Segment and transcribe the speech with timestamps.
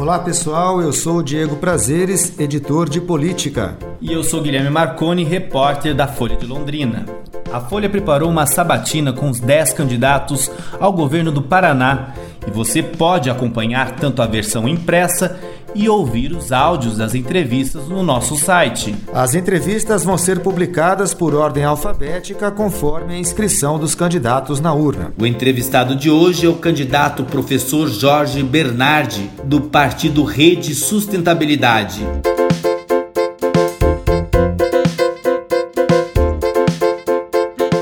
[0.00, 3.76] Olá pessoal, eu sou Diego Prazeres, editor de política.
[4.00, 7.04] E eu sou Guilherme Marconi, repórter da Folha de Londrina.
[7.52, 10.50] A Folha preparou uma sabatina com os 10 candidatos
[10.80, 12.14] ao governo do Paraná
[12.48, 15.38] e você pode acompanhar tanto a versão impressa
[15.74, 18.94] e ouvir os áudios das entrevistas no nosso site.
[19.12, 25.12] As entrevistas vão ser publicadas por ordem alfabética conforme a inscrição dos candidatos na urna.
[25.18, 32.04] O entrevistado de hoje é o candidato professor Jorge Bernardi, do Partido Rede Sustentabilidade.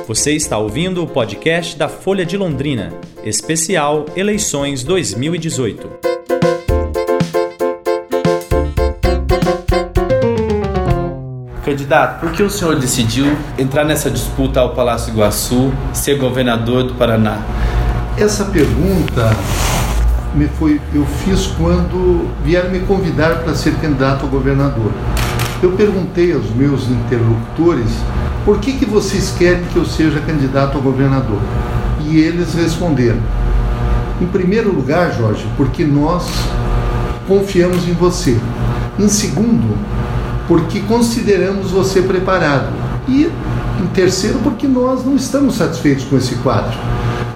[0.09, 6.08] Você está ouvindo o podcast da Folha de Londrina, especial Eleições 2018.
[11.89, 16.93] Candidato, por que o senhor decidiu entrar nessa disputa ao Palácio Iguaçu, ser governador do
[16.93, 17.39] Paraná?
[18.15, 19.35] Essa pergunta
[20.35, 24.93] me foi, eu fiz quando vieram me convidar para ser candidato a governador.
[25.63, 27.91] Eu perguntei aos meus interlocutores
[28.45, 31.41] por que, que vocês querem que eu seja candidato a governador?
[32.05, 33.23] E eles responderam:
[34.21, 36.29] em primeiro lugar, Jorge, porque nós
[37.27, 38.39] confiamos em você.
[38.99, 39.75] Em segundo,
[40.49, 42.73] porque consideramos você preparado.
[43.07, 43.31] E
[43.81, 46.77] em terceiro, porque nós não estamos satisfeitos com esse quadro.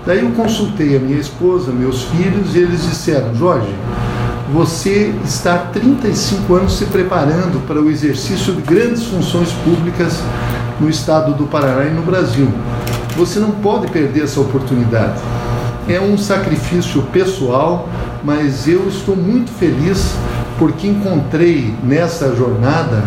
[0.05, 3.73] Daí eu consultei a minha esposa, meus filhos, e eles disseram: Jorge,
[4.53, 10.19] você está há 35 anos se preparando para o exercício de grandes funções públicas
[10.81, 12.49] no estado do Paraná e no Brasil.
[13.17, 15.21] Você não pode perder essa oportunidade.
[15.89, 17.89] É um sacrifício pessoal,
[18.25, 20.15] mas eu estou muito feliz
[20.59, 23.03] porque encontrei nessa jornada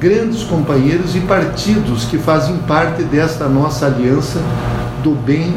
[0.00, 4.40] grandes companheiros e partidos que fazem parte desta nossa aliança
[5.02, 5.54] do bem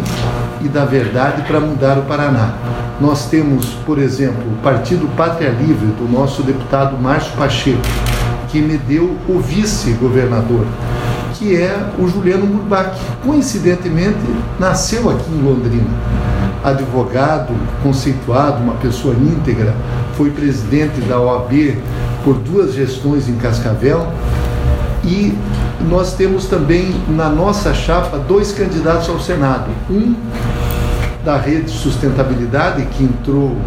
[0.63, 2.53] e da verdade para mudar o Paraná.
[2.99, 7.81] Nós temos, por exemplo, o Partido Pátria Livre, do nosso deputado Márcio Pacheco,
[8.49, 10.65] que me deu o vice-governador,
[11.37, 12.97] que é o Juliano Murbach.
[13.23, 14.19] Coincidentemente,
[14.59, 15.89] nasceu aqui em Londrina.
[16.63, 17.53] Advogado,
[17.83, 19.75] conceituado, uma pessoa íntegra,
[20.15, 21.77] foi presidente da OAB
[22.23, 24.07] por duas gestões em Cascavel.
[25.03, 25.37] E
[25.87, 29.69] nós temos também na nossa chapa dois candidatos ao Senado.
[29.89, 30.15] Um
[31.23, 33.57] da Rede Sustentabilidade, que entrou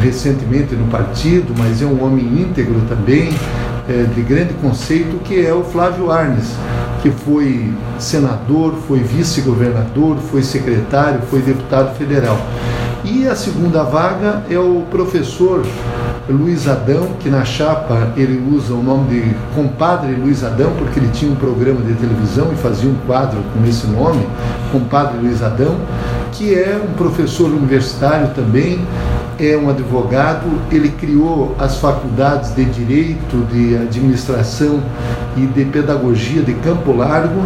[0.00, 3.30] recentemente no partido, mas é um homem íntegro também,
[3.88, 6.52] é, de grande conceito, que é o Flávio Arnes,
[7.02, 12.38] que foi senador, foi vice-governador, foi secretário, foi deputado federal.
[13.02, 15.64] E a segunda vaga é o professor
[16.28, 21.08] Luiz Adão, que na chapa ele usa o nome de compadre Luiz Adão, porque ele
[21.08, 24.26] tinha um programa de televisão e fazia um quadro com esse nome,
[24.70, 25.76] compadre Luiz Adão,
[26.32, 28.80] que é um professor universitário também,
[29.40, 34.82] é um advogado, ele criou as faculdades de Direito, de Administração
[35.36, 37.42] e de Pedagogia de Campo Largo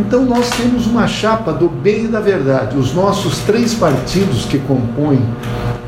[0.00, 2.76] então nós temos uma chapa do bem e da verdade.
[2.76, 5.20] Os nossos três partidos que compõem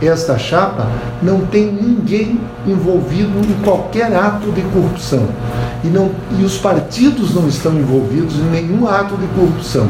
[0.03, 0.87] esta chapa
[1.23, 5.27] não tem ninguém envolvido em qualquer ato de corrupção.
[5.83, 9.89] E, não, e os partidos não estão envolvidos em nenhum ato de corrupção.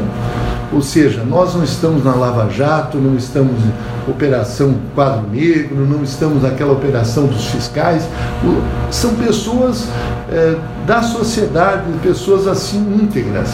[0.73, 6.03] Ou seja, nós não estamos na Lava Jato, não estamos em Operação Quadro Negro, não
[6.03, 8.07] estamos naquela operação dos fiscais.
[8.89, 9.87] São pessoas
[10.31, 10.55] é,
[10.87, 13.49] da sociedade, pessoas assim íntegras.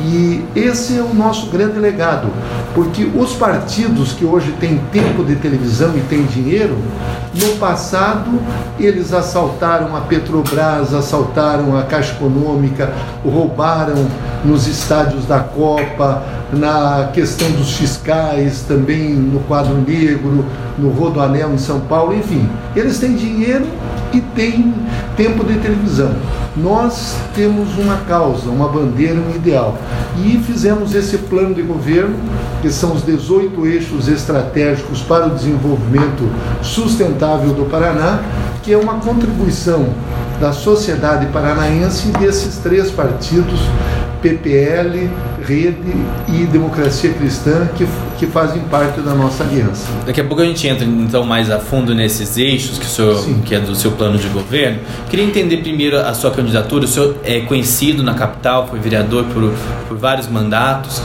[0.00, 2.28] E esse é o nosso grande legado,
[2.74, 6.76] porque os partidos que hoje têm tempo de televisão e têm dinheiro,
[7.34, 8.30] no passado
[8.78, 12.92] eles assaltaram a Petrobras, assaltaram a Caixa Econômica,
[13.24, 14.06] roubaram
[14.44, 20.44] nos estádios da Copa, na questão dos fiscais, também no quadro negro,
[20.78, 22.48] no Rodoanel em São Paulo, enfim.
[22.74, 23.66] Eles têm dinheiro
[24.12, 24.72] e têm
[25.16, 26.14] tempo de televisão.
[26.56, 29.76] Nós temos uma causa, uma bandeira, um ideal.
[30.16, 32.16] E fizemos esse plano de governo,
[32.62, 36.28] que são os 18 eixos estratégicos para o desenvolvimento
[36.62, 38.20] sustentável do Paraná,
[38.62, 39.86] que é uma contribuição
[40.40, 43.60] da sociedade paranaense desses três partidos
[44.22, 45.10] PPL,
[45.48, 45.94] Rede
[46.28, 47.86] e Democracia Cristã, que,
[48.18, 49.86] que fazem parte da nossa aliança.
[50.04, 53.24] Daqui a pouco a gente entra então mais a fundo nesses eixos que, o senhor,
[53.44, 54.80] que é do seu plano de governo.
[55.08, 56.84] Queria entender primeiro a sua candidatura.
[56.84, 59.52] O senhor é conhecido na capital, foi vereador por,
[59.86, 61.00] por vários mandatos.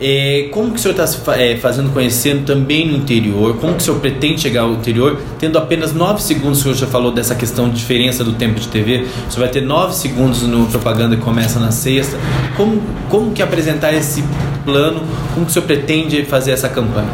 [0.00, 3.56] É, como que o senhor está é, fazendo conhecendo também no interior?
[3.56, 6.60] Como que o senhor pretende chegar ao interior, tendo apenas nove segundos?
[6.60, 9.06] O senhor já falou dessa questão de diferença do tempo de TV.
[9.28, 12.16] O senhor vai ter nove segundos no propaganda que começa na sexta.
[12.56, 14.22] Como, como que apresentar esse
[14.64, 15.00] plano?
[15.34, 17.08] Como que o senhor pretende fazer essa campanha?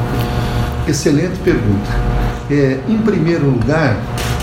[0.87, 1.91] Excelente pergunta.
[2.50, 3.96] É, em primeiro lugar,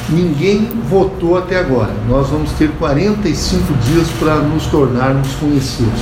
[0.10, 1.94] ninguém votou até agora.
[2.10, 6.02] Nós vamos ter 45 dias para nos tornarmos conhecidos.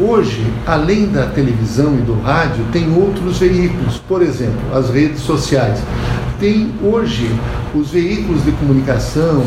[0.00, 5.78] Hoje, além da televisão e do rádio, tem outros veículos, por exemplo, as redes sociais.
[6.40, 7.30] Tem hoje
[7.74, 9.44] os veículos de comunicação,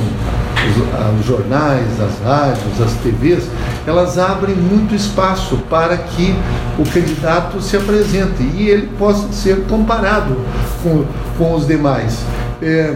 [0.69, 3.43] os, os, jornais, as rádios, as TVs,
[3.85, 6.35] elas abrem muito espaço para que
[6.77, 10.35] o candidato se apresente e ele possa ser comparado
[10.83, 11.05] com,
[11.37, 12.19] com os demais.
[12.61, 12.95] É,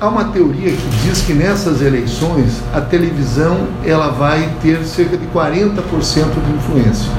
[0.00, 5.26] há uma teoria que diz que nessas eleições a televisão ela vai ter cerca de
[5.26, 7.10] 40% de influência.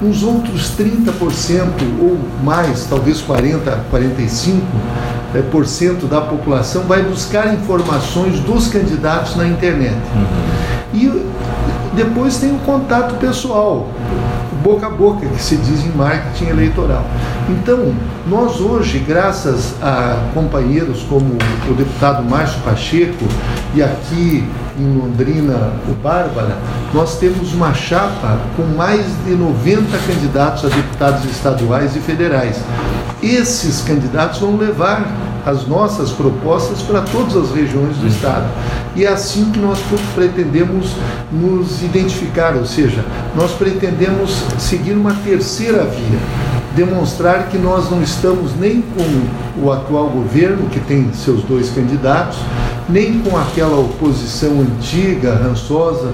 [0.00, 1.12] Uns outros 30%
[2.00, 5.21] ou mais, talvez 40, 45% é, por cento
[6.06, 9.96] da população vai buscar informações dos candidatos na internet.
[10.14, 10.98] Uhum.
[10.98, 11.08] E
[11.94, 13.88] depois tem o contato pessoal
[14.62, 17.04] boca a boca, que se diz em marketing eleitoral.
[17.48, 17.92] Então,
[18.28, 21.36] nós hoje, graças a companheiros como
[21.68, 23.24] o deputado Márcio Pacheco
[23.74, 24.48] e aqui
[24.78, 26.56] em Londrina o Bárbara,
[26.94, 32.60] nós temos uma chapa com mais de 90 candidatos a deputados estaduais e federais.
[33.22, 35.06] Esses candidatos vão levar
[35.44, 38.46] as nossas propostas para todas as regiões do Estado.
[38.94, 39.78] E é assim que nós
[40.14, 40.94] pretendemos
[41.30, 43.04] nos identificar, ou seja,
[43.34, 46.18] nós pretendemos seguir uma terceira via,
[46.76, 52.38] demonstrar que nós não estamos nem com o atual governo, que tem seus dois candidatos,
[52.92, 56.12] nem com aquela oposição antiga, rançosa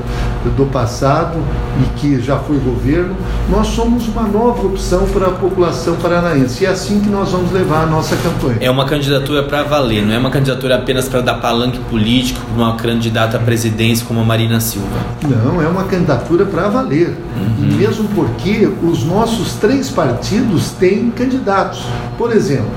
[0.56, 1.38] do passado
[1.82, 3.16] e que já foi governo.
[3.50, 7.50] Nós somos uma nova opção para a população paranaense e é assim que nós vamos
[7.52, 8.58] levar a nossa campanha.
[8.60, 12.54] É uma candidatura para valer, não é uma candidatura apenas para dar palanque político para
[12.54, 14.86] uma candidata à presidência como a Marina Silva.
[15.22, 17.16] Não, é uma candidatura para valer.
[17.36, 17.76] Uhum.
[17.76, 21.82] Mesmo porque os nossos três partidos têm candidatos.
[22.16, 22.70] Por exemplo,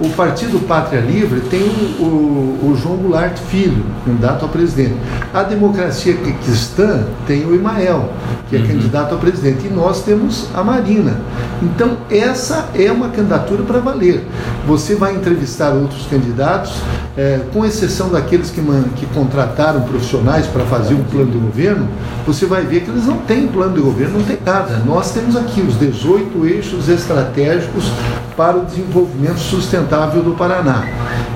[0.00, 1.62] o Partido Pátria Livre tem
[1.98, 4.96] o, o, João Goulart Filho, candidato a presidente.
[5.32, 8.12] A Democracia Cristã tem o Imael,
[8.48, 8.66] que é uhum.
[8.66, 9.66] candidato a presidente.
[9.66, 11.20] E nós temos a Marina.
[11.62, 14.26] Então, essa é uma candidatura para valer.
[14.66, 16.74] Você vai entrevistar outros candidatos,
[17.16, 18.60] é, com exceção daqueles que,
[18.96, 21.88] que contrataram profissionais para fazer um plano de governo,
[22.26, 24.82] você vai ver que eles não têm plano de governo, não tem nada.
[24.84, 27.90] Nós temos aqui os 18 eixos estratégicos
[28.36, 30.84] para o desenvolvimento sustentável do Paraná.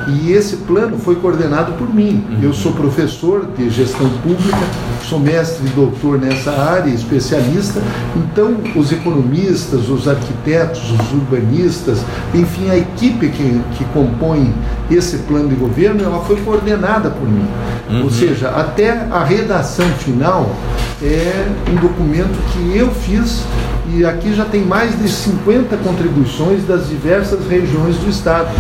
[0.09, 2.25] E esse plano foi coordenado por mim.
[2.29, 2.39] Uhum.
[2.43, 4.59] Eu sou professor de gestão pública,
[5.09, 7.81] sou mestre e doutor nessa área, especialista.
[8.17, 12.01] Então, os economistas, os arquitetos, os urbanistas,
[12.35, 14.53] enfim, a equipe que, que compõe
[14.91, 17.47] esse plano de governo, ela foi coordenada por mim.
[17.89, 18.05] Uhum.
[18.05, 20.55] Ou seja, até a redação final
[21.03, 23.43] é um documento que eu fiz
[23.93, 28.51] e aqui já tem mais de 50 contribuições das diversas regiões do estado.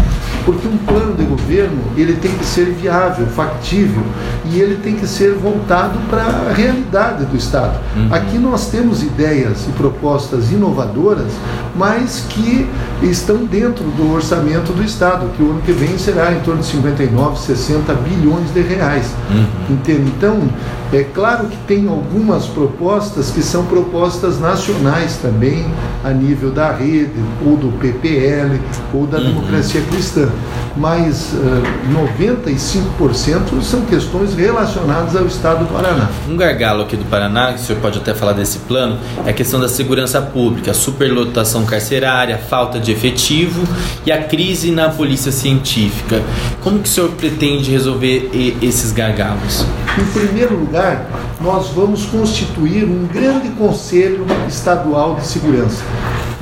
[0.44, 4.02] Porque um plano de governo, ele tem que ser viável, factível
[4.46, 7.78] e ele tem que ser voltado para a realidade do estado.
[7.96, 8.08] Uhum.
[8.10, 11.32] Aqui nós temos ideias e propostas inovadoras,
[11.76, 12.68] mas que
[13.02, 16.66] estão dentro do orçamento do estado, que o ano que vem será em torno de
[16.66, 19.10] 59, 60 bilhões de reais.
[19.30, 19.78] Uhum.
[20.16, 20.48] Então,
[20.92, 25.64] é claro que tem algumas propostas que são propostas nacionais também,
[26.02, 27.12] a nível da rede,
[27.46, 28.60] ou do PPL,
[28.92, 29.26] ou da uhum.
[29.26, 30.28] democracia cristã.
[30.76, 36.08] Mas uh, eh, 95% são questões relacionadas ao Estado do Paraná.
[36.28, 39.32] Um gargalo aqui do Paraná, que o senhor pode até falar desse plano, é a
[39.32, 43.62] questão da segurança pública, a superlotação carcerária, a falta de efetivo
[44.04, 46.22] e a crise na polícia científica.
[46.62, 49.64] Como que o senhor pretende resolver esses gargalos?
[49.98, 51.06] Em primeiro lugar,
[51.40, 55.82] nós vamos constituir um grande conselho estadual de segurança.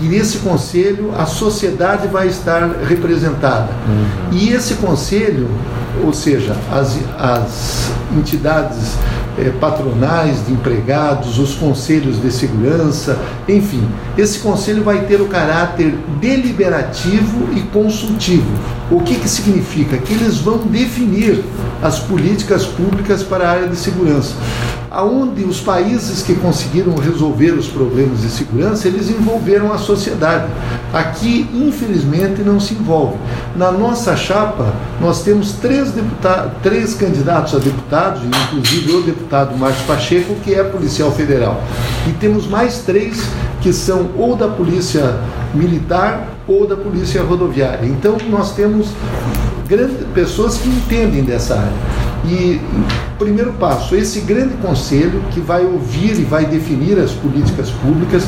[0.01, 3.71] E nesse conselho a sociedade vai estar representada.
[3.89, 4.39] Uhum.
[4.39, 5.49] E esse conselho,
[6.05, 8.97] ou seja, as, as entidades
[9.39, 15.95] eh, patronais de empregados, os conselhos de segurança, enfim, esse conselho vai ter o caráter
[16.21, 18.51] deliberativo e consultivo.
[18.91, 19.97] O que, que significa?
[19.97, 21.45] Que eles vão definir
[21.83, 24.35] as políticas públicas para a área de segurança
[24.91, 30.51] aonde os países que conseguiram resolver os problemas de segurança, eles envolveram a sociedade.
[30.93, 33.17] Aqui, infelizmente, não se envolve.
[33.55, 35.93] Na nossa chapa, nós temos três,
[36.63, 41.63] três candidatos a deputados, inclusive o deputado Márcio Pacheco, que é policial federal.
[42.07, 43.23] E temos mais três
[43.61, 45.17] que são ou da Polícia
[45.55, 47.87] Militar ou da Polícia Rodoviária.
[47.87, 48.89] Então, nós temos
[49.69, 52.09] grandes pessoas que entendem dessa área.
[52.25, 52.61] E
[53.19, 58.25] primeiro passo, esse grande conselho que vai ouvir e vai definir as políticas públicas,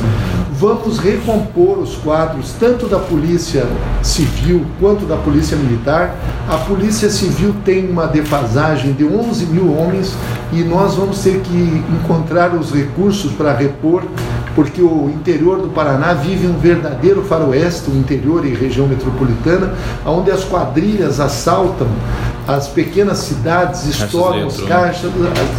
[0.53, 3.67] vamos recompor os quadros tanto da Polícia
[4.03, 6.15] Civil quanto da Polícia Militar.
[6.49, 10.15] A Polícia Civil tem uma defasagem de 11 mil homens
[10.53, 14.03] e nós vamos ter que encontrar os recursos para repor
[14.55, 20.31] porque o interior do Paraná vive um verdadeiro faroeste, o interior e região metropolitana, onde
[20.31, 21.87] as quadrilhas assaltam
[22.47, 25.11] as pequenas cidades, estouram os caixas,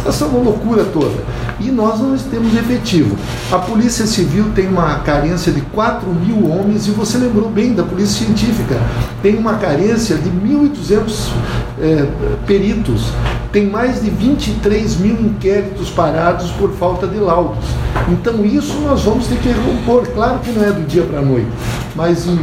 [0.06, 1.14] essa é uma loucura toda.
[1.60, 3.16] E nós não temos efetivo.
[3.50, 7.82] A Polícia Civil tem uma carência de 4 mil homens, e você lembrou bem da
[7.82, 8.80] Polícia Científica,
[9.22, 11.30] tem uma carência de 1.200
[11.80, 12.06] é,
[12.46, 13.06] peritos,
[13.52, 17.64] tem mais de 23 mil inquéritos parados por falta de laudos.
[18.08, 20.06] Então isso nós vamos ter que recompor.
[20.08, 21.48] Claro que não é do dia para a noite,
[21.94, 22.38] mas em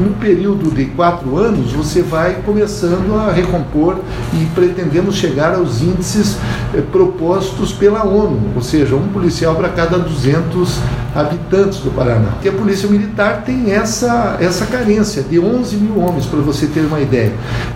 [0.00, 3.98] um, período de quatro anos você vai começando a recompor
[4.32, 6.36] e pretendemos chegar aos índices
[6.74, 10.78] eh, propostos pela ONU, ou seja, um policial para cada 200
[11.14, 12.30] habitantes do Paraná.
[12.42, 16.80] E a Polícia Militar tem essa, essa carência de 11 mil homens, para você ter
[16.80, 17.32] uma ideia.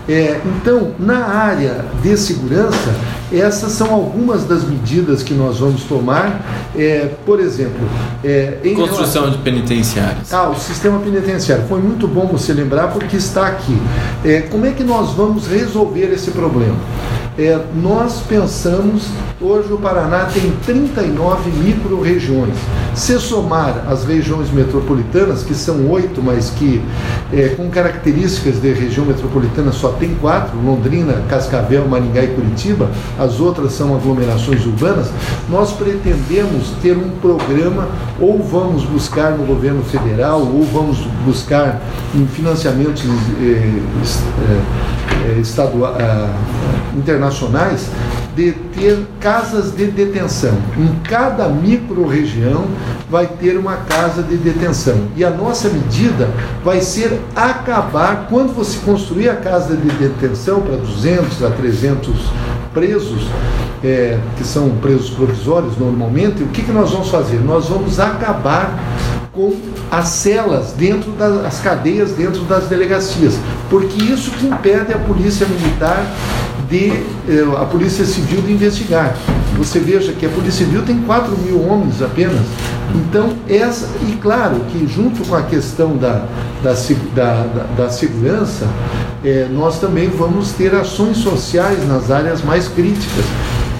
[0.07, 2.93] É, então, na área de segurança,
[3.31, 6.41] essas são algumas das medidas que nós vamos tomar.
[6.75, 7.87] É, por exemplo,
[8.23, 9.29] é, construção relação...
[9.31, 10.33] de penitenciários.
[10.33, 11.65] Ah, o sistema penitenciário.
[11.67, 13.77] Foi muito bom você lembrar porque está aqui.
[14.23, 16.75] É, como é que nós vamos resolver esse problema?
[17.37, 19.09] É, nós pensamos,
[19.41, 22.55] hoje o Paraná tem 39 micro-regiões.
[22.93, 26.81] Se somar as regiões metropolitanas, que são oito, mas que
[27.33, 32.89] é, com características de região metropolitana só tem quatro, Londrina, Cascavel, Maringá e Curitiba,
[33.19, 35.11] as outras são aglomerações urbanas,
[35.49, 41.81] nós pretendemos ter um programa, ou vamos buscar no governo federal, ou vamos buscar
[42.15, 43.03] em financiamentos
[43.41, 43.81] eh,
[45.25, 46.29] eh, estaduais, eh,
[46.95, 47.24] internacionais,
[48.35, 50.57] de ter casas de detenção.
[50.77, 52.65] Em cada micro-região
[53.09, 55.07] vai ter uma casa de detenção.
[55.15, 56.29] E a nossa medida
[56.63, 62.13] vai ser acabar, quando você construir a casa de detenção para 200 a 300
[62.73, 63.27] presos,
[63.83, 67.39] é, que são presos provisórios normalmente, o que, que nós vamos fazer?
[67.39, 68.77] Nós vamos acabar
[69.35, 69.53] com
[69.91, 73.33] as celas dentro das cadeias dentro das delegacias,
[73.69, 76.05] porque isso que impede a polícia militar
[76.69, 79.15] de eh, a polícia civil de investigar.
[79.57, 82.45] Você veja que a polícia civil tem 4 mil homens apenas.
[82.95, 86.25] Então, essa, e claro que junto com a questão da,
[86.63, 86.73] da,
[87.13, 88.65] da, da segurança,
[89.23, 93.25] eh, nós também vamos ter ações sociais nas áreas mais críticas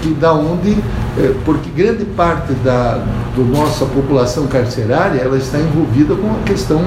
[0.06, 0.76] que da onde,
[1.18, 3.02] é, porque grande parte da
[3.36, 6.82] do nossa população carcerária ela está envolvida com a questão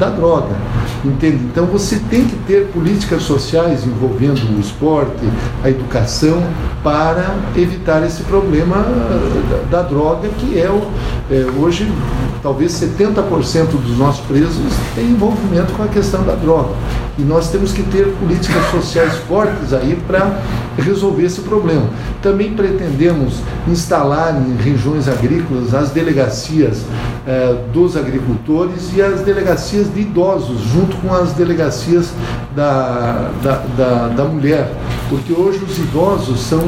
[0.00, 0.56] da droga,
[1.04, 1.44] entende?
[1.44, 5.24] Então você tem que ter políticas sociais envolvendo o esporte,
[5.62, 6.42] a educação
[6.82, 8.84] para evitar esse problema
[9.70, 10.82] da, da droga que é, o,
[11.30, 11.90] é hoje
[12.42, 16.70] talvez 70% dos nossos presos têm envolvimento com a questão da droga.
[17.18, 20.40] E nós temos que ter políticas sociais fortes aí para
[20.78, 21.86] resolver esse problema.
[22.22, 23.34] Também pretendemos
[23.68, 26.84] instalar em regiões agrícolas as delegacias
[27.26, 32.12] eh, dos agricultores e as delegacias de idosos, junto com as delegacias
[32.56, 34.72] da, da, da, da mulher,
[35.10, 36.62] porque hoje os idosos são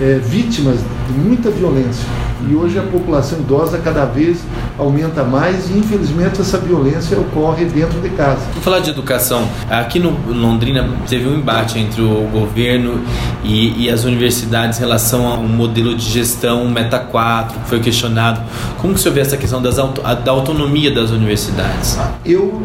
[0.00, 2.06] eh, vítimas de muita violência.
[2.48, 4.38] E hoje a população idosa cada vez
[4.78, 8.40] aumenta mais e infelizmente essa violência ocorre dentro de casa.
[8.54, 9.46] Vou falar de educação.
[9.70, 13.00] Aqui no Londrina teve um embate entre o governo
[13.44, 17.80] e, e as universidades em relação a um modelo de gestão Meta 4 que foi
[17.80, 18.40] questionado.
[18.78, 21.98] Como que o senhor vê essa questão das, da autonomia das universidades?
[22.24, 22.62] Eu,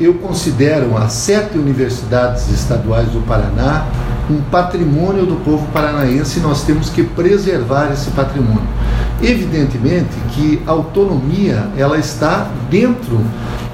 [0.00, 3.86] eu considero as sete universidades estaduais do Paraná
[4.30, 8.68] um patrimônio do povo paranaense e nós temos que preservar esse patrimônio.
[9.22, 13.20] Evidentemente que a autonomia ela está dentro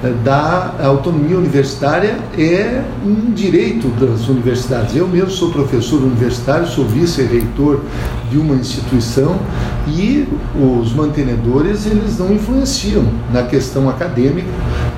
[0.03, 4.95] eh, da autonomia universitária é um direito das universidades.
[4.95, 7.81] Eu mesmo sou professor universitário, sou vice-reitor
[8.29, 9.39] de uma instituição
[9.87, 14.49] e os mantenedores eles não influenciam na questão acadêmica,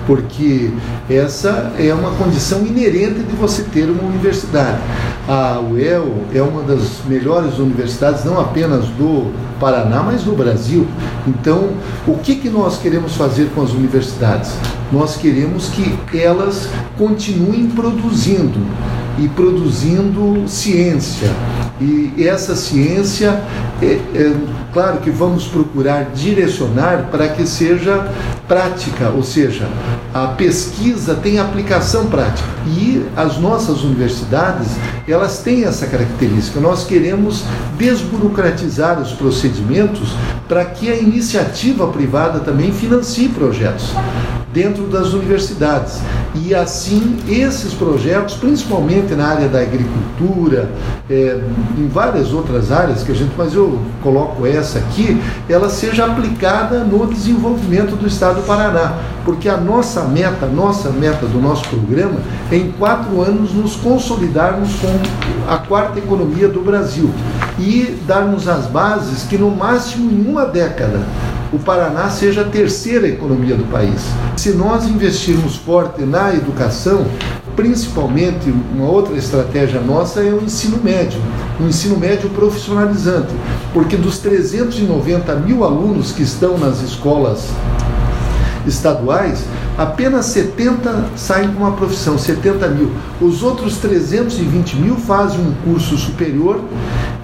[0.09, 0.71] porque
[1.07, 4.79] essa é uma condição inerente de você ter uma universidade.
[5.27, 10.87] A UEL é uma das melhores universidades, não apenas do Paraná, mas do Brasil.
[11.27, 11.69] Então,
[12.07, 14.51] o que, que nós queremos fazer com as universidades?
[14.91, 18.59] Nós queremos que elas continuem produzindo
[19.19, 21.29] e produzindo ciência.
[21.79, 23.43] E essa ciência
[23.79, 24.33] é, é,
[24.71, 28.07] Claro que vamos procurar direcionar para que seja
[28.47, 29.67] prática, ou seja,
[30.13, 32.47] a pesquisa tem aplicação prática.
[32.67, 34.67] E as nossas universidades,
[35.07, 36.59] elas têm essa característica.
[36.59, 37.43] Nós queremos
[37.77, 40.09] desburocratizar os procedimentos
[40.47, 43.93] para que a iniciativa privada também financie projetos
[44.53, 45.99] dentro das universidades.
[46.35, 50.69] E assim, esses projetos, principalmente na área da agricultura,
[51.09, 51.39] é,
[51.77, 56.83] em várias outras áreas que a gente, mas eu coloco essa aqui, ela seja aplicada
[56.83, 58.97] no desenvolvimento do Estado do Paraná.
[59.25, 62.19] Porque a nossa meta, nossa meta do nosso programa
[62.51, 67.11] é em quatro anos nos consolidarmos com a quarta economia do Brasil
[67.59, 70.99] e darmos as bases que no máximo em uma década
[71.51, 74.01] o Paraná seja a terceira economia do país.
[74.37, 77.05] Se nós investirmos forte na educação,
[77.55, 81.19] principalmente uma outra estratégia nossa é o ensino médio,
[81.59, 83.33] o ensino médio profissionalizante,
[83.73, 87.47] porque dos 390 mil alunos que estão nas escolas
[88.73, 89.43] estaduais,
[89.77, 92.91] apenas 70 saem com uma profissão, 70 mil.
[93.21, 96.59] Os outros 320 mil fazem um curso superior,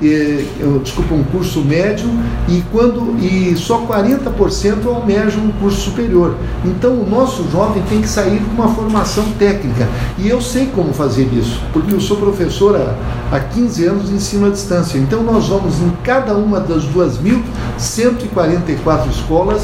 [0.02, 0.44] eh,
[0.84, 2.10] desculpa, um curso médio,
[2.48, 6.36] e, quando, e só 40% almejam um curso superior.
[6.64, 9.88] Então o nosso jovem tem que sair com uma formação técnica.
[10.18, 12.96] E eu sei como fazer isso, porque eu sou professor há,
[13.36, 14.98] há 15 anos de ensino à distância.
[14.98, 19.62] Então nós vamos em cada uma das 2.144 escolas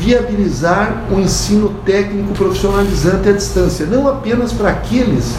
[0.00, 5.36] viabilizar o um ensino técnico profissionalizante à distância, não apenas para aqueles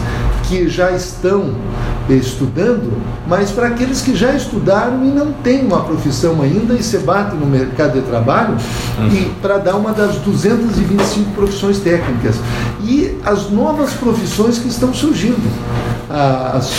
[0.48, 1.56] que já estão
[2.10, 2.92] estudando,
[3.26, 7.40] mas para aqueles que já estudaram e não têm uma profissão ainda e se batem
[7.40, 8.58] no mercado de trabalho
[9.00, 9.08] uhum.
[9.08, 12.36] e para dar uma das 225 profissões técnicas
[12.84, 15.50] e as novas profissões que estão surgindo.
[16.10, 16.70] As,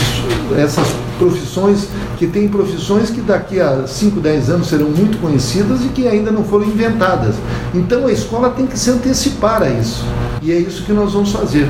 [0.58, 0.86] essas
[1.22, 1.88] profissões
[2.18, 6.32] que têm profissões que daqui a 5, 10 anos serão muito conhecidas e que ainda
[6.32, 7.36] não foram inventadas.
[7.72, 10.04] Então a escola tem que se antecipar a isso.
[10.42, 11.68] E é isso que nós vamos fazer.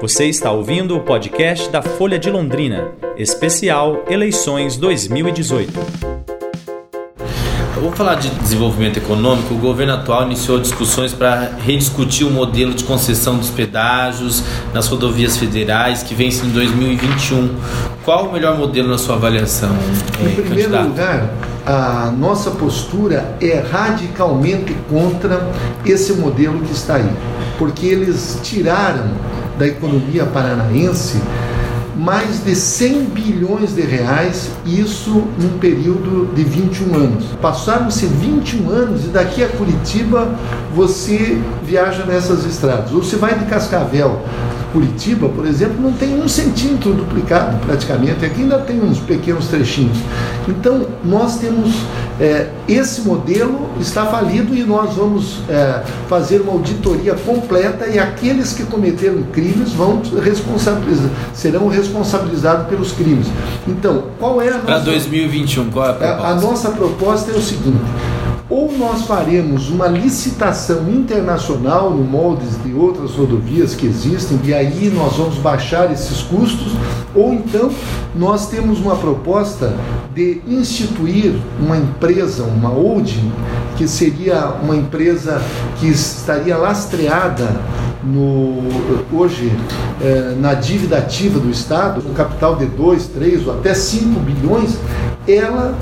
[0.00, 6.17] Você está ouvindo o podcast da Folha de Londrina, especial Eleições 2018.
[7.80, 9.54] Vou falar de desenvolvimento econômico.
[9.54, 14.42] O governo atual iniciou discussões para rediscutir o modelo de concessão dos pedágios
[14.74, 17.54] nas rodovias federais que vence em 2021.
[18.04, 19.70] Qual o melhor modelo na sua avaliação?
[20.20, 20.88] Em eh, primeiro candidato?
[20.88, 21.30] lugar,
[21.64, 25.48] a nossa postura é radicalmente contra
[25.86, 27.10] esse modelo que está aí,
[27.58, 29.08] porque eles tiraram
[29.56, 31.20] da economia paranaense
[31.98, 37.24] mais de 100 bilhões de reais, isso num período de 21 anos.
[37.42, 40.28] Passaram-se 21 anos e daqui a Curitiba
[40.72, 42.92] você viaja nessas estradas.
[42.92, 44.22] Ou você vai de Cascavel
[44.72, 48.24] Curitiba, por exemplo, não tem um centímetro duplicado praticamente.
[48.24, 49.96] Aqui ainda tem uns pequenos trechinhos.
[50.46, 51.74] Então, nós temos
[52.20, 58.52] é, esse modelo está falido e nós vamos é, fazer uma auditoria completa e aqueles
[58.52, 63.26] que cometeram crimes vão responsabilizar, serão responsabilizados pelos crimes.
[63.66, 64.66] Então, qual é a nossa...
[64.66, 66.26] Para 2021, qual é a proposta?
[66.26, 67.78] A, a nossa proposta é o seguinte
[68.50, 74.90] ou nós faremos uma licitação internacional no moldes de outras rodovias que existem, e aí
[74.94, 76.72] nós vamos baixar esses custos,
[77.14, 77.70] ou então
[78.14, 79.74] nós temos uma proposta
[80.14, 83.30] de instituir uma empresa, uma holding,
[83.76, 85.40] que seria uma empresa
[85.78, 87.48] que estaria lastreada
[88.02, 88.62] no,
[89.12, 89.52] hoje
[90.00, 94.78] eh, na dívida ativa do Estado, um capital de 2, 3 ou até 5 bilhões,
[95.26, 95.76] ela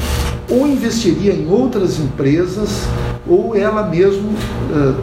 [0.49, 2.87] ou investiria em outras empresas,
[3.27, 4.95] ou ela mesmo uh,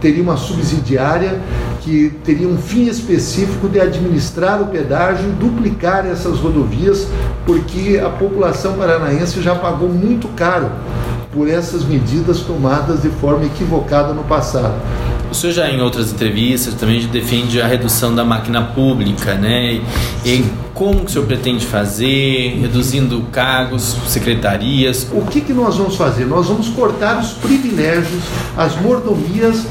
[0.00, 1.40] teria uma subsidiária
[1.80, 7.06] que teria um fim específico de administrar o pedágio e duplicar essas rodovias,
[7.46, 10.70] porque a população paranaense já pagou muito caro
[11.32, 14.74] por essas medidas tomadas de forma equivocada no passado.
[15.30, 19.80] O senhor já em outras entrevistas também defende a redução da máquina pública, né?
[20.24, 25.06] E como que o senhor pretende fazer, reduzindo cargos, secretarias?
[25.12, 26.24] O que, que nós vamos fazer?
[26.24, 28.22] Nós vamos cortar os privilégios,
[28.56, 29.66] as mordomias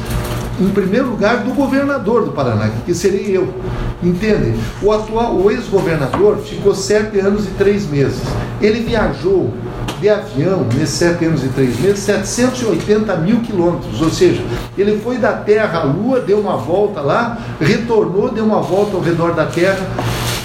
[0.60, 3.54] em primeiro lugar, do governador do Paraná, que seria eu.
[4.02, 4.56] Entende?
[4.82, 8.22] O atual, o ex-governador ficou sete anos e três meses.
[8.60, 9.54] Ele viajou
[10.00, 14.02] de avião, nesses sete anos e três meses, 780 mil quilômetros.
[14.02, 14.44] Ou seja,
[14.78, 19.02] ele foi da Terra à Lua, deu uma volta lá, retornou, deu uma volta ao
[19.02, 19.88] redor da Terra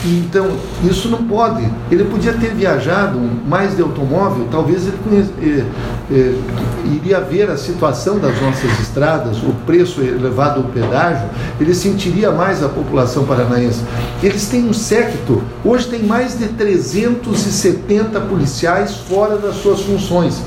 [0.05, 0.49] Então,
[0.83, 1.63] isso não pode.
[1.91, 5.65] Ele podia ter viajado mais de automóvel, talvez ele eh,
[6.11, 6.35] eh,
[6.93, 11.29] iria ver a situação das nossas estradas, o preço elevado do pedágio,
[11.61, 13.83] ele sentiria mais a população paranaense.
[14.23, 20.43] Eles têm um séquito, hoje tem mais de 370 policiais fora das suas funções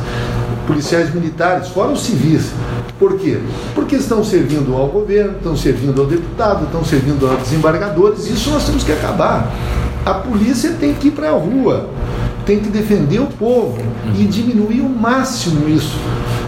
[0.67, 2.51] policiais militares, fora os civis.
[2.97, 3.39] Por quê?
[3.73, 8.27] Porque estão servindo ao governo, estão servindo ao deputado, estão servindo a desembargadores.
[8.27, 9.51] Isso nós temos que acabar.
[10.05, 11.89] A polícia tem que ir para a rua,
[12.45, 13.77] tem que defender o povo
[14.17, 15.97] e diminuir o máximo isso.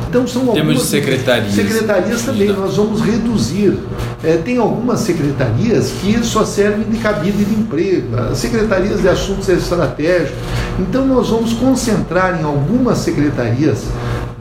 [0.08, 1.54] Então são Temos algumas secretarias.
[1.54, 3.78] Secretarias também, nós vamos reduzir.
[4.24, 10.38] É, tem algumas secretarias que só servem de cabide de emprego, secretarias de assuntos estratégicos.
[10.80, 13.84] Então nós vamos concentrar em algumas secretarias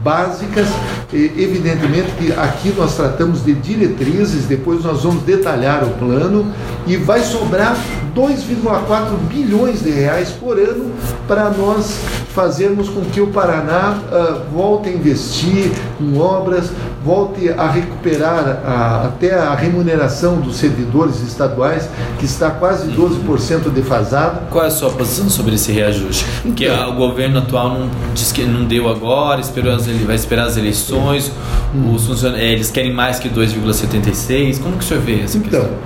[0.02, 0.68] básicas.
[1.12, 6.52] Evidentemente que aqui nós tratamos de diretrizes, depois nós vamos detalhar o plano
[6.84, 7.76] e vai sobrar
[8.14, 10.90] 2,4 bilhões de reais por ano
[11.28, 11.98] para nós
[12.34, 16.70] fazermos com que o Paraná uh, volte a investir em obras,
[17.06, 21.88] volte a recuperar a, até a remuneração dos servidores estaduais,
[22.18, 24.40] que está quase 12% defasado.
[24.50, 26.26] Qual é a sua posição sobre esse reajuste?
[26.44, 30.16] Então, que o governo atual não diz que não deu agora, esperou as, ele vai
[30.16, 31.30] esperar as eleições,
[31.72, 31.94] hum.
[31.94, 34.60] os eles querem mais que 2,76.
[34.60, 35.78] Como que o senhor vê essa então, questão?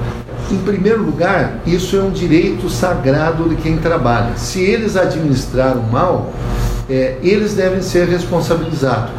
[0.51, 4.37] Em primeiro lugar, isso é um direito sagrado de quem trabalha.
[4.37, 6.33] Se eles administraram mal,
[6.91, 9.11] é, eles devem ser responsabilizados.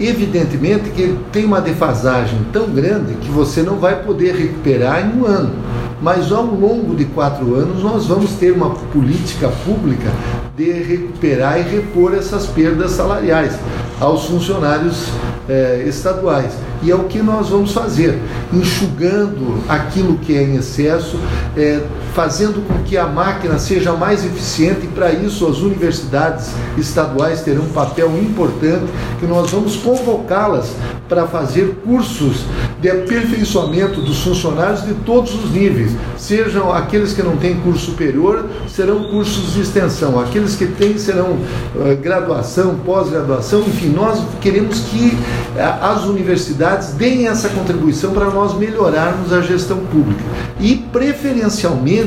[0.00, 5.26] Evidentemente que tem uma defasagem tão grande que você não vai poder recuperar em um
[5.26, 5.54] ano.
[6.02, 10.10] Mas ao longo de quatro anos nós vamos ter uma política pública
[10.56, 13.56] de recuperar e repor essas perdas salariais
[14.00, 15.06] aos funcionários
[15.48, 16.52] eh, estaduais.
[16.82, 18.18] E é o que nós vamos fazer,
[18.52, 21.16] enxugando aquilo que é em excesso,
[21.56, 21.80] é,
[22.14, 27.62] fazendo com que a máquina seja mais eficiente, e para isso as universidades estaduais terão
[27.62, 28.84] um papel importante,
[29.18, 30.72] que nós vamos convocá-las
[31.08, 32.44] para fazer cursos
[32.80, 38.46] de aperfeiçoamento dos funcionários de todos os níveis, sejam aqueles que não têm curso superior,
[38.68, 45.16] serão cursos de extensão, aqueles que têm serão uh, graduação, pós-graduação, enfim, nós queremos que
[45.54, 50.22] uh, as universidades deem essa contribuição para nós melhorarmos a gestão pública.
[50.60, 52.01] E, preferencialmente,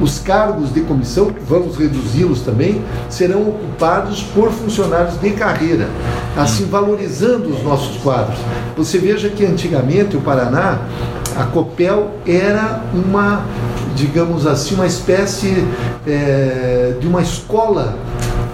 [0.00, 5.88] os cargos de comissão, vamos reduzi-los também, serão ocupados por funcionários de carreira,
[6.36, 8.38] assim valorizando os nossos quadros.
[8.76, 10.78] Você veja que antigamente o Paraná,
[11.36, 13.44] a Copel era uma,
[13.94, 15.64] digamos assim, uma espécie
[16.06, 17.96] é, de uma escola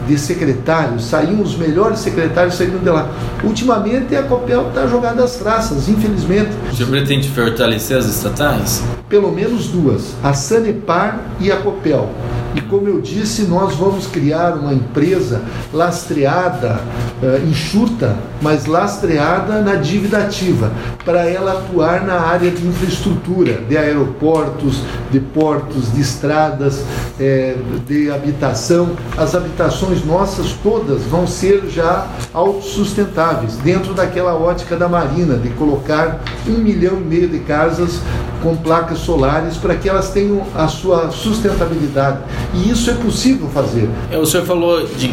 [0.06, 3.08] de secretários, saíam os melhores secretários saíram de lá.
[3.42, 6.50] Ultimamente a Copel está jogada às traças, infelizmente.
[6.74, 8.82] Senhor pretende fortalecer as estatais?
[9.08, 12.10] Pelo menos duas, a Sanepar e a Copel.
[12.54, 16.80] E como eu disse, nós vamos criar uma empresa lastreada,
[17.20, 20.70] uh, enxuta, mas lastreada na dívida ativa,
[21.04, 26.84] para ela atuar na área de infraestrutura, de aeroportos, de portos, de estradas,
[27.18, 28.90] é, de habitação.
[29.16, 36.20] As habitações nossas todas vão ser já autossustentáveis, dentro daquela ótica da Marina, de colocar
[36.46, 38.00] um milhão e meio de casas
[38.44, 42.18] com placas solares para que elas tenham a sua sustentabilidade.
[42.52, 43.88] E isso é possível fazer.
[44.12, 45.08] É, o senhor falou de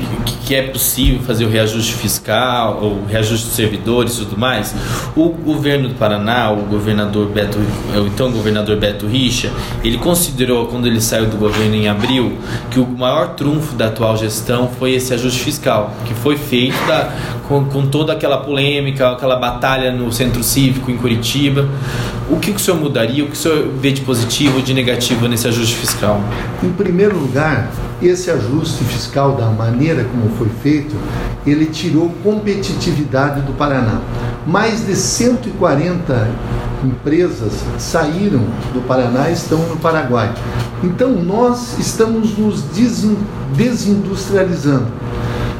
[0.45, 4.75] que é possível fazer o reajuste fiscal, o reajuste de servidores e tudo mais.
[5.15, 9.49] O governo do Paraná, o governador Beto, o então governador Beto Richa,
[9.81, 12.37] ele considerou quando ele saiu do governo em abril
[12.69, 17.13] que o maior trunfo da atual gestão foi esse ajuste fiscal, que foi feito da,
[17.51, 21.67] com, com toda aquela polêmica, aquela batalha no centro cívico em Curitiba.
[22.29, 23.25] O que o senhor mudaria?
[23.25, 26.23] O que o senhor vê de positivo ou de negativo nesse ajuste fiscal?
[26.63, 27.69] Em primeiro lugar,
[28.01, 30.95] esse ajuste fiscal, da maneira como foi feito,
[31.45, 33.99] ele tirou competitividade do Paraná.
[34.47, 36.29] Mais de 140
[36.85, 40.33] empresas saíram do Paraná e estão no Paraguai.
[40.81, 42.63] Então nós estamos nos
[43.53, 44.87] desindustrializando.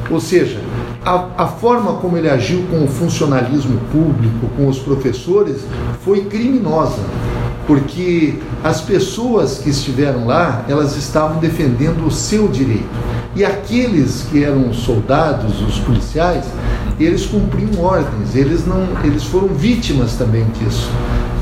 [0.09, 0.70] Ou seja,
[1.03, 5.61] a, a, forma como ele agiu com o funcionalismo público, com os professores,
[6.05, 7.01] foi criminosa,
[7.65, 12.89] porque as pessoas que estiveram lá, elas estavam defendendo o seu direito.
[13.35, 16.45] E aqueles que eram soldados, os policiais,
[16.99, 20.89] eles cumpriam ordens, eles não, eles foram vítimas também disso.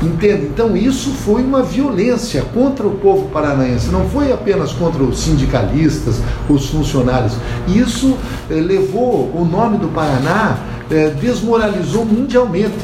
[0.02, 0.46] Entende?
[0.46, 6.20] Então isso foi uma violência contra o povo paranaense, não foi apenas contra os sindicalistas,
[6.48, 7.34] os funcionários.
[7.68, 8.16] Isso
[8.50, 10.56] eh, levou o nome do Paraná,
[10.90, 12.78] eh, desmoralizou mundialmente.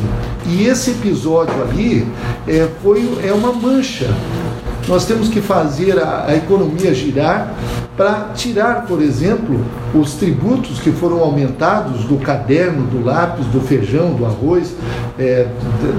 [0.46, 2.06] E esse episódio ali
[2.46, 4.14] eh, foi, é uma mancha
[4.88, 7.52] nós temos que fazer a, a economia girar
[7.96, 9.60] para tirar, por exemplo,
[9.98, 14.74] os tributos que foram aumentados do caderno, do lápis, do feijão, do arroz,
[15.18, 15.46] é,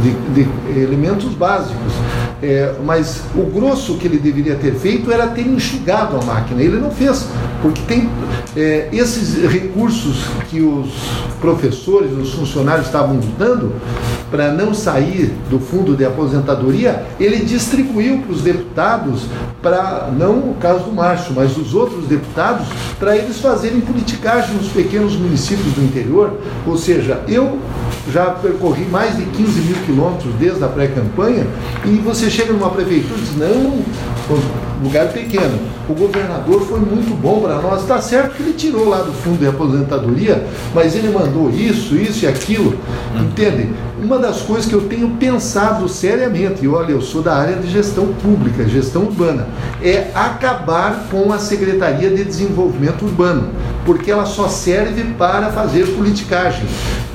[0.01, 1.93] de, de, elementos básicos.
[2.41, 6.62] É, mas o grosso que ele deveria ter feito era ter enxugado a máquina.
[6.62, 7.27] Ele não fez,
[7.62, 8.10] porque tem
[8.55, 10.89] é, esses recursos que os
[11.41, 13.73] professores, os funcionários estavam dando
[14.29, 19.21] para não sair do fundo de aposentadoria, ele distribuiu para os deputados,
[19.62, 22.67] para não o caso do Márcio, mas os outros deputados,
[22.99, 26.34] para eles fazerem politicagem nos pequenos municípios do interior.
[26.65, 27.60] Ou seja, eu
[28.12, 31.45] já percorri mais de 15 mil quilômetros desde a pré-campanha
[31.86, 33.82] e você chega numa prefeitura e diz, não,
[34.84, 35.60] lugar pequeno.
[35.88, 37.82] O governador foi muito bom para nós.
[37.82, 42.26] Está certo que ele tirou lá do fundo de aposentadoria, mas ele mandou isso, isso
[42.26, 42.78] e aquilo.
[43.16, 43.70] Entende?
[44.02, 47.68] Uma das coisas que eu tenho pensado seriamente, e olha, eu sou da área de
[47.68, 49.48] gestão pública, gestão urbana,
[49.82, 53.50] é acabar com a Secretaria de Desenvolvimento Urbano,
[53.86, 56.66] porque ela só serve para fazer politicagem.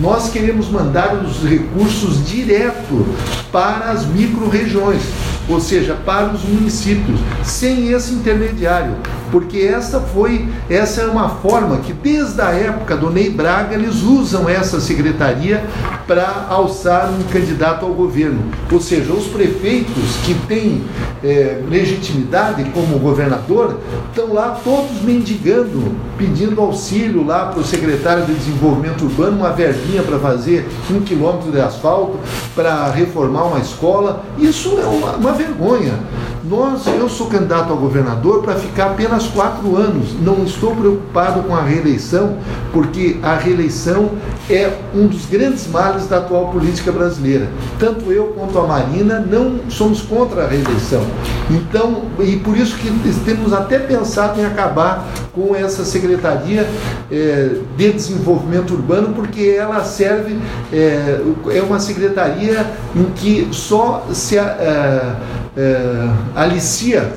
[0.00, 3.06] Nós queremos mandar os recursos direto
[3.52, 5.02] para as micro-regiões
[5.48, 8.94] ou seja, para os municípios, sem esse intermediário,
[9.30, 14.02] porque essa foi, essa é uma forma que desde a época do Ney Braga eles
[14.02, 15.64] usam essa secretaria
[16.06, 20.82] para alçar um candidato ao governo, ou seja, os prefeitos que têm
[21.24, 23.78] é, legitimidade como governador
[24.08, 30.02] estão lá todos mendigando, pedindo auxílio lá para o secretário de Desenvolvimento Urbano, uma verbinha
[30.02, 32.18] para fazer um quilômetro de asfalto,
[32.54, 34.22] para reformar uma escola.
[34.38, 35.98] Isso é uma, uma vergonha.
[36.44, 40.12] Nós, eu sou candidato a governador para ficar apenas quatro anos.
[40.20, 42.36] Não estou preocupado com a reeleição,
[42.72, 44.10] porque a reeleição
[44.50, 47.48] é um dos grandes males da atual política brasileira.
[47.78, 51.06] Tanto eu quanto a Marina não somos contra a reeleição.
[51.48, 52.90] Então, e por isso que
[53.24, 56.68] temos até pensado em acabar com essa Secretaria
[57.10, 60.36] é, de Desenvolvimento Urbano, porque ela serve,
[60.72, 64.36] é, é uma secretaria em que só se.
[64.36, 65.14] É,
[65.56, 67.12] é, alicia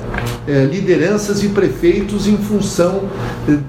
[0.46, 3.04] é, lideranças e prefeitos em função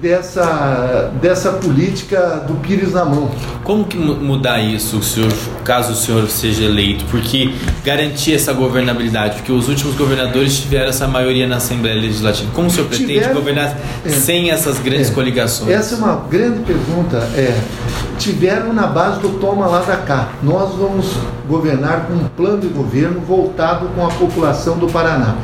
[0.00, 3.30] dessa, dessa política do Pires na mão.
[3.64, 5.32] Como que mudar isso, senhor,
[5.64, 7.04] caso o senhor seja eleito?
[7.10, 7.52] Porque
[7.84, 12.50] garantir essa governabilidade, porque os últimos governadores tiveram essa maioria na Assembleia Legislativa.
[12.52, 15.70] Como o senhor pretende governar é, sem essas grandes é, coligações?
[15.70, 17.16] Essa é uma grande pergunta.
[17.34, 17.58] É,
[18.18, 20.28] tiveram na base do toma lá da cá.
[20.42, 21.16] Nós vamos
[21.48, 25.36] governar com um plano de governo voltado com a população do Paraná.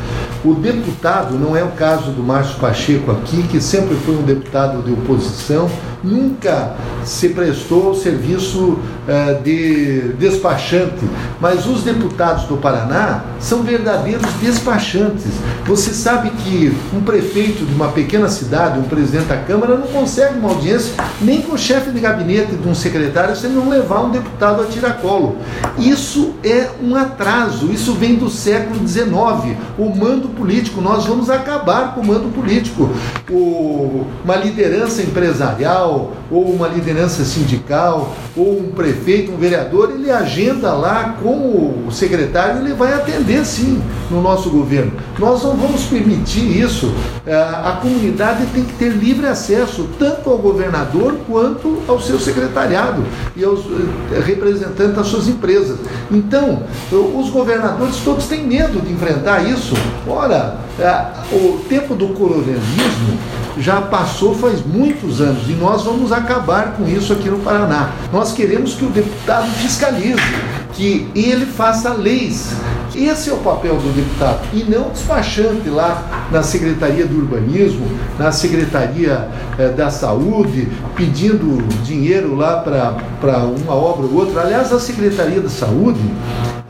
[0.45, 4.83] O deputado, não é o caso do Márcio Pacheco aqui, que sempre foi um deputado
[4.83, 5.71] de oposição,
[6.05, 11.05] nunca se prestou ao serviço uh, de despachante,
[11.41, 15.33] mas os deputados do Paraná são verdadeiros despachantes.
[15.67, 20.39] Você sabe que um prefeito de uma pequena cidade, um presidente da Câmara, não consegue
[20.39, 24.03] uma audiência nem com o chefe de gabinete de um secretário se ele não levar
[24.03, 25.39] um deputado a tiracolo.
[25.79, 29.57] Isso é um atraso, isso vem do século XIX.
[29.79, 32.91] O mando político, nós vamos acabar com o mando político.
[33.35, 40.73] O, uma liderança empresarial, ou uma liderança sindical, ou um prefeito, um vereador, ele agenda
[40.73, 44.93] lá com o secretário, ele vai atender sim no nosso governo.
[45.19, 46.93] Nós não vamos permitir isso.
[47.27, 53.05] É, a comunidade tem que ter livre acesso tanto ao governador quanto ao seu secretariado
[53.37, 55.79] e aos eh, representantes das suas empresas.
[56.11, 59.75] Então, os governadores todos têm medo de enfrentar isso.
[60.07, 60.59] Ora,
[61.33, 63.19] o tempo do coronelismo
[63.57, 67.93] já passou faz muitos anos e nós vamos acabar com isso aqui no Paraná.
[68.13, 70.21] Nós queremos que o deputado fiscalize,
[70.73, 72.53] que ele faça leis.
[72.95, 78.31] Esse é o papel do deputado e não despachante lá na Secretaria do Urbanismo, na
[78.31, 79.29] Secretaria
[79.59, 84.43] eh, da Saúde, pedindo dinheiro lá para uma obra ou outra.
[84.43, 86.01] Aliás, a Secretaria da Saúde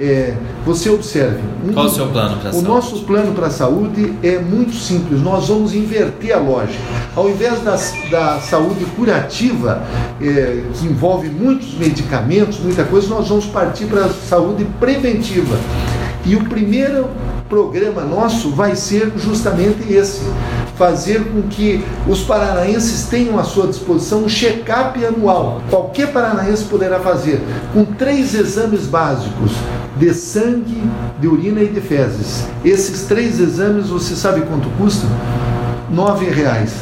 [0.00, 0.34] é,
[0.64, 1.40] você observe.
[1.64, 2.66] Um, Qual o seu plano para a saúde?
[2.66, 5.20] O nosso plano para a saúde é muito simples.
[5.20, 6.82] Nós vamos inverter a lógica.
[7.14, 7.76] Ao invés da,
[8.10, 9.82] da saúde curativa,
[10.20, 15.56] é, que envolve muitos medicamentos, muita coisa, nós vamos partir para a saúde preventiva.
[16.26, 17.08] E o primeiro
[17.48, 20.22] programa nosso vai ser justamente esse:
[20.76, 25.60] fazer com que os paranaenses tenham à sua disposição um check-up anual.
[25.68, 27.40] Qualquer paranaense poderá fazer,
[27.72, 29.52] com três exames básicos
[29.96, 30.82] de sangue,
[31.20, 32.46] de urina e de fezes.
[32.64, 35.08] Esses três exames, você sabe quanto custam?
[35.90, 36.72] Nove reais.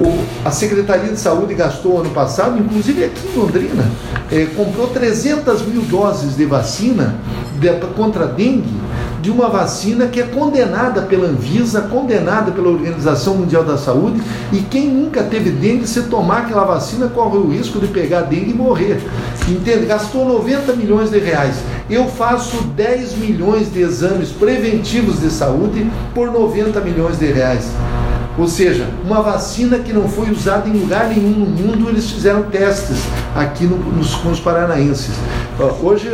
[0.00, 3.84] O, a Secretaria de Saúde gastou ano passado, inclusive aqui em Londrina,
[4.30, 7.14] é, comprou 300 mil doses de vacina
[7.58, 8.78] de, contra a dengue
[9.20, 14.58] de uma vacina que é condenada pela Anvisa, condenada pela Organização Mundial da Saúde, e
[14.58, 18.54] quem nunca teve dengue, se tomar aquela vacina, corre o risco de pegar dengue e
[18.54, 19.00] morrer.
[19.48, 19.86] Entende?
[19.86, 21.56] Gastou 90 milhões de reais.
[21.90, 27.68] Eu faço 10 milhões de exames preventivos de saúde por 90 milhões de reais.
[28.38, 32.44] Ou seja, uma vacina que não foi usada em lugar nenhum no mundo, eles fizeram
[32.44, 32.98] testes
[33.34, 35.14] aqui no, nos, com os paranaenses.
[35.82, 36.10] Hoje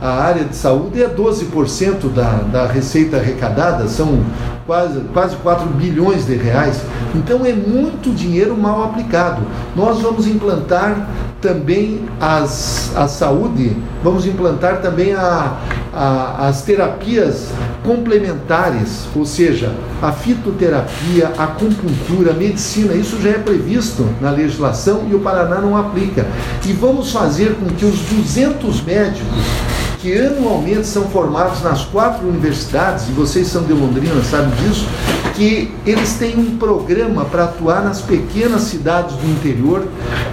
[0.00, 4.20] a área de saúde é 12% da, da receita arrecadada, são
[4.68, 6.82] quase, quase 4 bilhões de reais.
[7.14, 9.40] Então é muito dinheiro mal aplicado.
[9.74, 11.08] Nós vamos implantar
[11.40, 15.56] também as, a saúde, vamos implantar também a,
[15.94, 17.48] a, as terapias
[17.82, 25.06] complementares, ou seja, a fitoterapia, a acupuntura, a medicina, isso já é previsto na legislação
[25.08, 26.26] e o Paraná não aplica.
[26.66, 29.38] E vamos fazer com que os 200 médicos
[30.08, 34.88] que anualmente são formados nas quatro universidades, e vocês são de Londrina, sabem disso,
[35.34, 39.86] que eles têm um programa para atuar nas pequenas cidades do interior.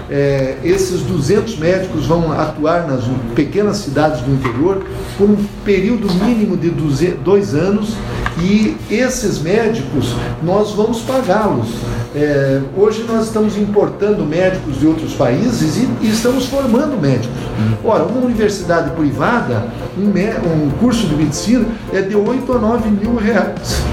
[0.10, 3.04] É, esses 200 médicos vão atuar nas
[3.36, 4.82] pequenas cidades do interior
[5.18, 7.96] por um período mínimo de dois anos
[8.42, 11.68] e esses médicos nós vamos pagá-los.
[12.16, 17.36] É, hoje nós estamos importando médicos de outros países e, e, estamos formando médicos.
[17.84, 23.16] Ora, uma universidade privada, um, um curso de medicina é de 8 a 9 mil
[23.16, 23.84] reais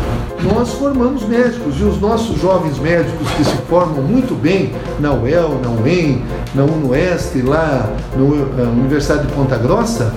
[0.43, 5.61] nós formamos médicos e os nossos jovens médicos que se formam muito bem na UEL,
[5.63, 10.13] na UEM, na UNOeste, lá na Universidade de Ponta Grossa,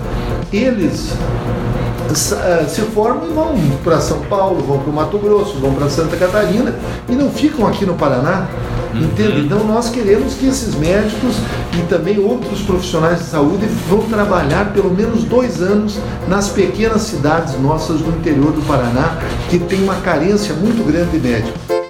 [0.51, 1.74] eles eh,
[2.13, 6.15] se formam e vão para São Paulo, vão para o Mato Grosso, vão para Santa
[6.17, 6.75] Catarina
[7.09, 8.47] e não ficam aqui no Paraná.
[8.93, 9.01] Uhum.
[9.01, 9.41] Entende?
[9.41, 11.35] Então nós queremos que esses médicos
[11.77, 17.59] e também outros profissionais de saúde vão trabalhar pelo menos dois anos nas pequenas cidades
[17.59, 19.17] nossas do interior do Paraná,
[19.49, 21.84] que tem uma carência muito grande de médicos.